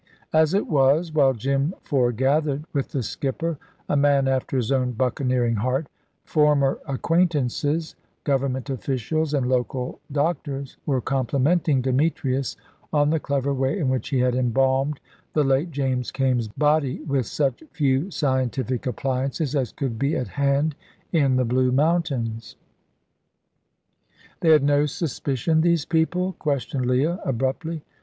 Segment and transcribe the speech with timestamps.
[0.33, 5.57] As it was, while Jim foregathered with the skipper a man after his own buccaneering
[5.57, 5.85] heart
[6.25, 7.93] former acquaintances,
[8.23, 12.57] Government officials, and local doctors were complimenting Demetrius
[12.91, 14.99] on the clever way in which he had embalmed
[15.33, 20.73] the late James Kaimes' body, with such few scientific appliances as could be at hand
[21.11, 22.55] in the Blue Mountains.
[24.39, 27.83] "They had no suspicion these people?" questioned Leah, abruptly.